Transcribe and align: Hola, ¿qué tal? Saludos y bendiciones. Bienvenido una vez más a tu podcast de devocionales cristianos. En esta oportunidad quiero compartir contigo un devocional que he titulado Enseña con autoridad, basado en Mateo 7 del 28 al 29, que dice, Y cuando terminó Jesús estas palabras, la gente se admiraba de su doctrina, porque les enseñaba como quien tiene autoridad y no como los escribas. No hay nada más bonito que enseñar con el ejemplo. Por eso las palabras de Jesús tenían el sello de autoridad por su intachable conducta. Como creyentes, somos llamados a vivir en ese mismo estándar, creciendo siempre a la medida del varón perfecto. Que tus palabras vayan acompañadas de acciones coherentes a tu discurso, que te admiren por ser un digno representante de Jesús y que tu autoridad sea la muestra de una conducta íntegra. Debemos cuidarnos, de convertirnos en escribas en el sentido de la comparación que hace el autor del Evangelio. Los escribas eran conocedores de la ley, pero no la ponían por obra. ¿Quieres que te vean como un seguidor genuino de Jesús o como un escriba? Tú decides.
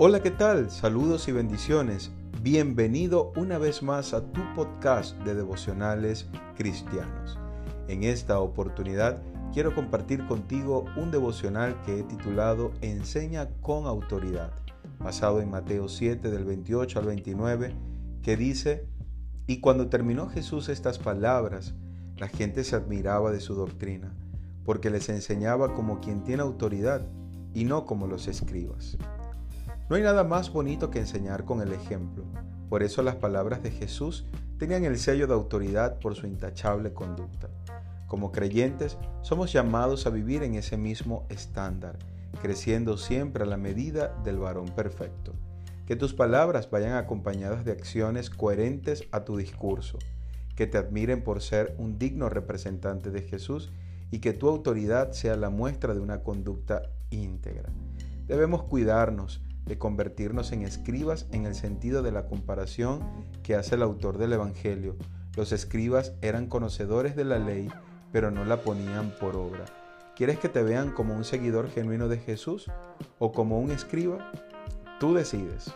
Hola, 0.00 0.22
¿qué 0.22 0.30
tal? 0.30 0.70
Saludos 0.70 1.26
y 1.26 1.32
bendiciones. 1.32 2.12
Bienvenido 2.40 3.32
una 3.34 3.58
vez 3.58 3.82
más 3.82 4.14
a 4.14 4.22
tu 4.30 4.40
podcast 4.54 5.16
de 5.24 5.34
devocionales 5.34 6.28
cristianos. 6.56 7.36
En 7.88 8.04
esta 8.04 8.38
oportunidad 8.38 9.20
quiero 9.52 9.74
compartir 9.74 10.24
contigo 10.28 10.84
un 10.96 11.10
devocional 11.10 11.82
que 11.82 11.98
he 11.98 12.02
titulado 12.04 12.70
Enseña 12.80 13.48
con 13.60 13.86
autoridad, 13.86 14.52
basado 15.00 15.40
en 15.40 15.50
Mateo 15.50 15.88
7 15.88 16.30
del 16.30 16.44
28 16.44 17.00
al 17.00 17.06
29, 17.06 17.74
que 18.22 18.36
dice, 18.36 18.86
Y 19.48 19.58
cuando 19.58 19.88
terminó 19.88 20.28
Jesús 20.28 20.68
estas 20.68 21.00
palabras, 21.00 21.74
la 22.18 22.28
gente 22.28 22.62
se 22.62 22.76
admiraba 22.76 23.32
de 23.32 23.40
su 23.40 23.56
doctrina, 23.56 24.14
porque 24.64 24.90
les 24.90 25.08
enseñaba 25.08 25.74
como 25.74 25.98
quien 25.98 26.22
tiene 26.22 26.44
autoridad 26.44 27.04
y 27.52 27.64
no 27.64 27.84
como 27.84 28.06
los 28.06 28.28
escribas. 28.28 28.96
No 29.88 29.96
hay 29.96 30.02
nada 30.02 30.22
más 30.22 30.52
bonito 30.52 30.90
que 30.90 30.98
enseñar 30.98 31.46
con 31.46 31.62
el 31.62 31.72
ejemplo. 31.72 32.24
Por 32.68 32.82
eso 32.82 33.02
las 33.02 33.16
palabras 33.16 33.62
de 33.62 33.70
Jesús 33.70 34.26
tenían 34.58 34.84
el 34.84 34.98
sello 34.98 35.26
de 35.26 35.32
autoridad 35.32 35.98
por 35.98 36.14
su 36.14 36.26
intachable 36.26 36.92
conducta. 36.92 37.48
Como 38.06 38.30
creyentes, 38.30 38.98
somos 39.22 39.50
llamados 39.50 40.06
a 40.06 40.10
vivir 40.10 40.42
en 40.42 40.56
ese 40.56 40.76
mismo 40.76 41.26
estándar, 41.30 41.98
creciendo 42.42 42.98
siempre 42.98 43.44
a 43.44 43.46
la 43.46 43.56
medida 43.56 44.14
del 44.24 44.36
varón 44.36 44.68
perfecto. 44.74 45.32
Que 45.86 45.96
tus 45.96 46.12
palabras 46.12 46.70
vayan 46.70 46.92
acompañadas 46.92 47.64
de 47.64 47.72
acciones 47.72 48.28
coherentes 48.28 49.04
a 49.10 49.24
tu 49.24 49.38
discurso, 49.38 49.98
que 50.54 50.66
te 50.66 50.76
admiren 50.76 51.24
por 51.24 51.40
ser 51.40 51.74
un 51.78 51.98
digno 51.98 52.28
representante 52.28 53.10
de 53.10 53.22
Jesús 53.22 53.72
y 54.10 54.18
que 54.18 54.34
tu 54.34 54.50
autoridad 54.50 55.12
sea 55.12 55.36
la 55.36 55.48
muestra 55.48 55.94
de 55.94 56.00
una 56.00 56.22
conducta 56.22 56.82
íntegra. 57.08 57.70
Debemos 58.26 58.64
cuidarnos, 58.64 59.40
de 59.68 59.78
convertirnos 59.78 60.52
en 60.52 60.62
escribas 60.62 61.26
en 61.30 61.46
el 61.46 61.54
sentido 61.54 62.02
de 62.02 62.12
la 62.12 62.26
comparación 62.26 63.00
que 63.42 63.54
hace 63.54 63.74
el 63.76 63.82
autor 63.82 64.18
del 64.18 64.32
Evangelio. 64.32 64.96
Los 65.36 65.52
escribas 65.52 66.14
eran 66.22 66.46
conocedores 66.46 67.14
de 67.14 67.24
la 67.24 67.38
ley, 67.38 67.68
pero 68.10 68.30
no 68.30 68.44
la 68.44 68.62
ponían 68.62 69.14
por 69.20 69.36
obra. 69.36 69.64
¿Quieres 70.16 70.38
que 70.38 70.48
te 70.48 70.62
vean 70.62 70.90
como 70.90 71.14
un 71.14 71.24
seguidor 71.24 71.70
genuino 71.70 72.08
de 72.08 72.18
Jesús 72.18 72.70
o 73.20 73.30
como 73.30 73.60
un 73.60 73.70
escriba? 73.70 74.32
Tú 74.98 75.14
decides. 75.14 75.72